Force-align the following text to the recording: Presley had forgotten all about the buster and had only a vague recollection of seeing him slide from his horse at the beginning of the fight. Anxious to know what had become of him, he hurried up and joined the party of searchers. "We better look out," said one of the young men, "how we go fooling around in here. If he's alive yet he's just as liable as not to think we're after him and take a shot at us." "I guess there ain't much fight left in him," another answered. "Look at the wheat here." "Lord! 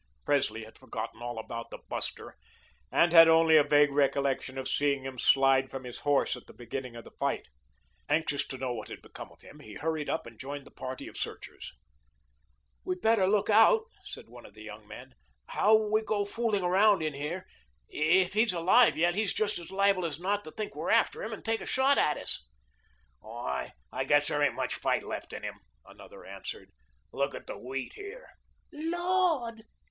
Presley 0.25 0.63
had 0.63 0.79
forgotten 0.79 1.21
all 1.21 1.37
about 1.37 1.69
the 1.69 1.77
buster 1.87 2.35
and 2.91 3.13
had 3.13 3.27
only 3.27 3.55
a 3.55 3.63
vague 3.63 3.91
recollection 3.91 4.57
of 4.57 4.67
seeing 4.67 5.03
him 5.05 5.19
slide 5.19 5.69
from 5.69 5.83
his 5.83 5.99
horse 5.99 6.35
at 6.35 6.47
the 6.47 6.55
beginning 6.55 6.95
of 6.95 7.03
the 7.03 7.11
fight. 7.11 7.45
Anxious 8.09 8.43
to 8.47 8.57
know 8.57 8.73
what 8.73 8.87
had 8.87 9.03
become 9.03 9.31
of 9.31 9.41
him, 9.41 9.59
he 9.59 9.75
hurried 9.75 10.09
up 10.09 10.25
and 10.25 10.39
joined 10.39 10.65
the 10.65 10.71
party 10.71 11.07
of 11.07 11.17
searchers. 11.17 11.71
"We 12.83 12.95
better 12.95 13.27
look 13.27 13.51
out," 13.51 13.83
said 14.03 14.27
one 14.27 14.43
of 14.43 14.55
the 14.55 14.63
young 14.63 14.87
men, 14.87 15.13
"how 15.49 15.75
we 15.75 16.01
go 16.01 16.25
fooling 16.25 16.63
around 16.63 17.03
in 17.03 17.13
here. 17.13 17.45
If 17.87 18.33
he's 18.33 18.53
alive 18.53 18.97
yet 18.97 19.13
he's 19.13 19.35
just 19.35 19.59
as 19.59 19.69
liable 19.69 20.07
as 20.07 20.19
not 20.19 20.43
to 20.45 20.51
think 20.51 20.75
we're 20.75 20.89
after 20.89 21.21
him 21.21 21.31
and 21.31 21.45
take 21.45 21.61
a 21.61 21.67
shot 21.67 21.99
at 21.99 22.17
us." 22.17 22.43
"I 23.23 24.03
guess 24.07 24.29
there 24.29 24.41
ain't 24.41 24.55
much 24.55 24.73
fight 24.73 25.03
left 25.03 25.31
in 25.31 25.43
him," 25.43 25.59
another 25.85 26.25
answered. 26.25 26.71
"Look 27.11 27.35
at 27.35 27.45
the 27.45 27.55
wheat 27.59 27.93
here." 27.93 28.29
"Lord! 28.73 29.61